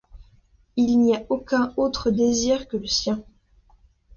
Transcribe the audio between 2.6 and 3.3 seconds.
que le sien.